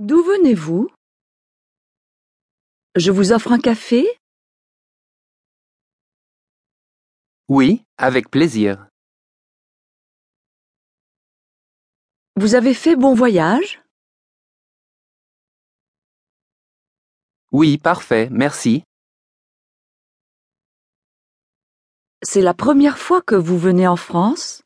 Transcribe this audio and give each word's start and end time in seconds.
D'où 0.00 0.22
venez-vous? 0.22 0.88
Je 2.96 3.10
vous 3.10 3.32
offre 3.32 3.52
un 3.52 3.60
café? 3.60 4.08
Oui, 7.48 7.84
avec 7.98 8.30
plaisir. 8.30 8.88
Vous 12.36 12.54
avez 12.54 12.72
fait 12.72 12.96
bon 12.96 13.12
voyage? 13.14 13.82
Oui, 17.52 17.76
parfait, 17.76 18.30
merci. 18.30 18.82
C'est 22.22 22.40
la 22.40 22.54
première 22.54 22.96
fois 22.96 23.20
que 23.20 23.34
vous 23.34 23.58
venez 23.58 23.86
en 23.86 23.96
France? 23.96 24.62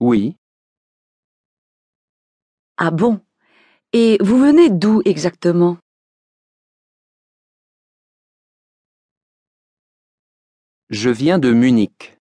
Oui, 0.00 0.36
Ah 2.76 2.90
bon? 2.90 3.20
Et 3.92 4.18
vous 4.20 4.36
venez 4.36 4.68
d'où 4.68 5.00
exactement? 5.04 5.76
Je 10.90 11.10
viens 11.10 11.38
de 11.38 11.52
Munich. 11.52 12.18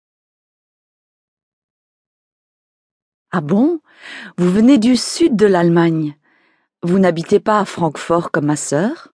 Ah 3.30 3.40
bon? 3.40 3.80
Vous 4.38 4.50
venez 4.50 4.78
du 4.78 4.96
sud 4.96 5.36
de 5.36 5.46
l'Allemagne. 5.46 6.16
Vous 6.82 6.98
n'habitez 6.98 7.38
pas 7.38 7.60
à 7.60 7.64
Francfort 7.64 8.32
comme 8.32 8.46
ma 8.46 8.56
sœur? 8.56 9.12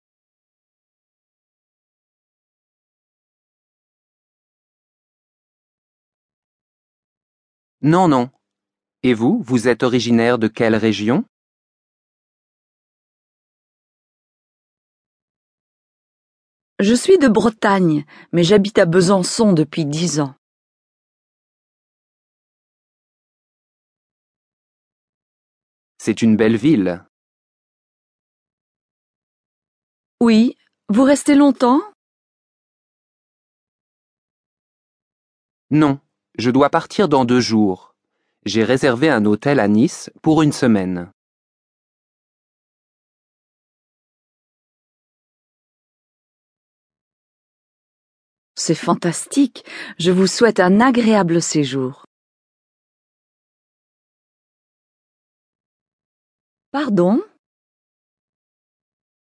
Non, 7.82 8.08
non. 8.08 8.30
Et 9.06 9.14
vous, 9.14 9.42
vous 9.44 9.68
êtes 9.68 9.84
originaire 9.84 10.40
de 10.40 10.48
quelle 10.48 10.76
région? 10.76 11.26
Je 16.80 16.94
suis 16.94 17.18
de 17.18 17.28
Bretagne, 17.28 18.06
mais 18.32 18.44
j'habite 18.44 18.78
à 18.78 18.86
Besançon 18.86 19.52
depuis 19.52 19.86
dix 19.86 20.22
ans. 20.22 20.36
C'est 25.98 26.22
une 26.22 26.38
belle 26.38 26.56
ville. 26.58 27.06
Oui, 30.22 30.58
vous 30.88 31.04
restez 31.04 31.36
longtemps? 31.36 31.82
Non, 35.72 36.00
je 36.38 36.52
dois 36.52 36.70
partir 36.70 37.10
dans 37.10 37.26
deux 37.26 37.42
jours. 37.42 37.93
J'ai 38.46 38.64
réservé 38.64 39.10
un 39.10 39.26
hôtel 39.26 39.60
à 39.60 39.68
Nice 39.68 40.10
pour 40.22 40.42
une 40.42 40.52
semaine. 40.52 41.12
C'est 48.56 48.76
fantastique. 48.76 49.66
Je 49.98 50.12
vous 50.12 50.28
souhaite 50.28 50.60
un 50.60 50.82
agréable 50.82 51.42
séjour. 51.42 52.06
Pardon? 56.72 57.22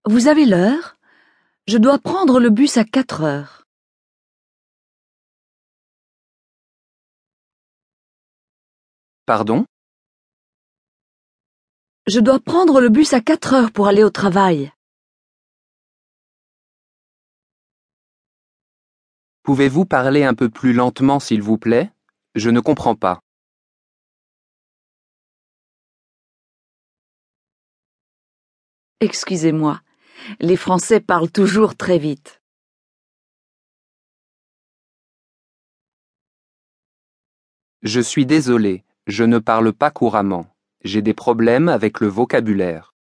Vous 0.05 0.29
avez 0.29 0.45
l'heure? 0.45 0.97
Je 1.67 1.79
dois 1.79 1.99
prendre 1.99 2.41
le 2.41 2.51
bus 2.51 2.77
à 2.77 2.85
quatre 2.85 3.23
heures. 3.23 3.68
Pardon? 9.29 9.67
Je 12.07 12.19
dois 12.19 12.41
prendre 12.41 12.81
le 12.81 12.89
bus 12.89 13.13
à 13.13 13.21
quatre 13.21 13.53
heures 13.53 13.73
pour 13.73 13.87
aller 13.87 14.03
au 14.03 14.09
travail. 14.09 14.73
Pouvez-vous 19.43 19.85
parler 19.85 20.25
un 20.25 20.33
peu 20.33 20.49
plus 20.49 20.73
lentement, 20.73 21.21
s'il 21.21 21.43
vous 21.43 21.59
plaît? 21.59 21.93
Je 22.37 22.49
ne 22.49 22.61
comprends 22.61 22.97
pas. 22.97 23.21
Excusez-moi. 29.01 29.83
Les 30.41 30.57
Français 30.57 31.01
parlent 31.01 31.31
toujours 31.31 31.77
très 31.77 31.99
vite. 31.99 32.41
Je 37.83 38.01
suis 38.01 38.25
désolé, 38.25 38.85
je 39.09 39.25
ne 39.25 39.39
parle 39.39 39.73
pas 39.73 39.91
couramment. 39.91 40.47
J'ai 40.85 41.01
des 41.01 41.15
problèmes 41.15 41.69
avec 41.69 42.01
le 42.01 42.09
vocabulaire. 42.09 42.93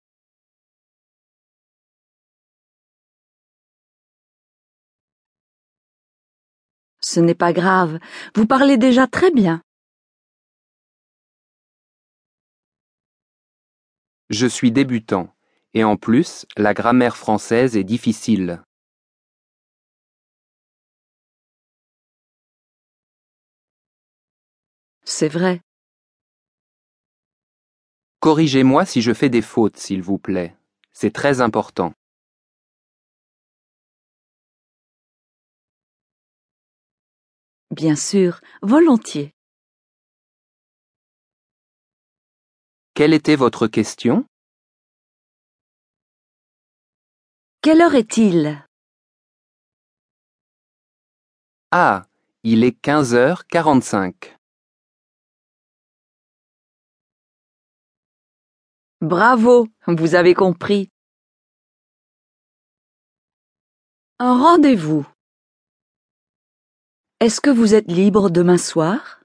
Ce 7.01 7.19
n'est 7.19 7.35
pas 7.35 7.51
grave. 7.51 7.99
Vous 8.35 8.47
parlez 8.47 8.77
déjà 8.77 9.05
très 9.05 9.31
bien. 9.31 9.61
Je 14.29 14.47
suis 14.47 14.71
débutant, 14.71 15.33
et 15.73 15.83
en 15.83 15.97
plus, 15.97 16.45
la 16.55 16.73
grammaire 16.73 17.17
française 17.17 17.75
est 17.75 17.83
difficile. 17.83 18.63
C'est 25.03 25.29
vrai. 25.29 25.61
Corrigez-moi 28.19 28.85
si 28.85 29.01
je 29.01 29.13
fais 29.13 29.29
des 29.29 29.43
fautes, 29.43 29.77
s'il 29.77 30.01
vous 30.01 30.17
plaît. 30.17 30.55
C'est 30.91 31.13
très 31.13 31.39
important. 31.39 31.93
Bien 37.69 37.95
sûr, 37.95 38.41
volontiers. 38.63 39.35
Quelle 42.95 43.13
était 43.13 43.35
votre 43.35 43.67
question? 43.67 44.25
Quelle 47.61 47.81
heure 47.81 47.93
est-il? 47.93 48.65
Ah, 51.71 52.07
il 52.43 52.63
est 52.63 52.81
15h45. 52.81 54.36
Bravo, 59.01 59.67
vous 59.85 60.15
avez 60.15 60.33
compris. 60.33 60.89
Un 64.17 64.41
rendez-vous. 64.41 65.05
Est-ce 67.19 67.39
que 67.39 67.51
vous 67.51 67.75
êtes 67.75 67.91
libre 67.91 68.31
demain 68.31 68.57
soir? 68.57 69.21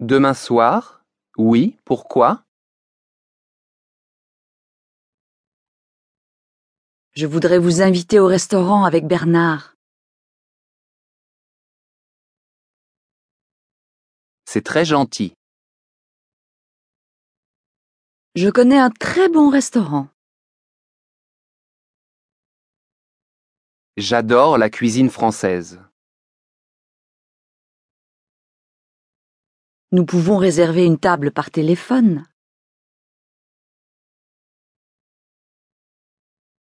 Demain 0.00 0.34
soir? 0.34 1.04
Oui, 1.38 1.78
pourquoi? 1.84 2.44
Je 7.12 7.26
voudrais 7.26 7.60
vous 7.60 7.82
inviter 7.82 8.18
au 8.18 8.26
restaurant 8.26 8.84
avec 8.84 9.06
Bernard. 9.06 9.69
C'est 14.52 14.64
très 14.64 14.84
gentil. 14.84 15.32
Je 18.34 18.50
connais 18.50 18.80
un 18.80 18.90
très 18.90 19.28
bon 19.28 19.48
restaurant. 19.48 20.08
J'adore 23.96 24.58
la 24.58 24.68
cuisine 24.68 25.08
française. 25.08 25.80
Nous 29.92 30.04
pouvons 30.04 30.36
réserver 30.36 30.84
une 30.84 30.98
table 30.98 31.30
par 31.30 31.52
téléphone. 31.52 32.26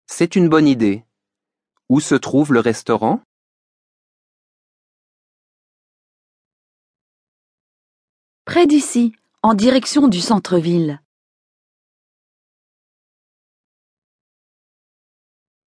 C'est 0.07 0.35
une 0.35 0.49
bonne 0.49 0.67
idée. 0.67 1.05
Où 1.89 1.99
se 1.99 2.15
trouve 2.15 2.53
le 2.53 2.59
restaurant? 2.59 3.21
Près 8.47 8.65
d'ici, 8.65 9.11
en 9.43 9.53
direction 9.53 10.07
du 10.07 10.21
centre-ville. 10.21 11.01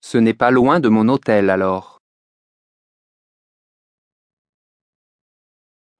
Ce 0.01 0.17
n'est 0.17 0.33
pas 0.33 0.49
loin 0.49 0.79
de 0.79 0.89
mon 0.89 1.07
hôtel 1.07 1.51
alors. 1.51 1.99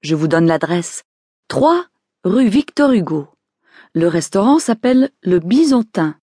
Je 0.02 0.16
vous 0.16 0.28
donne 0.28 0.48
l'adresse. 0.48 1.04
3 1.50 1.86
rue 2.24 2.50
Victor 2.50 2.94
Hugo. 2.94 3.30
Le 3.94 4.08
restaurant 4.08 4.58
s'appelle 4.58 5.12
Le 5.22 5.38
Bisontin. 5.38 6.20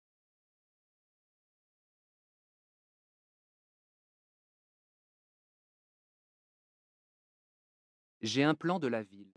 J'ai 8.21 8.44
un 8.44 8.56
plan 8.56 8.80
de 8.80 8.88
la 8.88 9.04
ville. 9.04 9.31